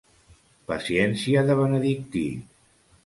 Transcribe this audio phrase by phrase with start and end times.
[0.71, 2.25] Paciència de benedictí.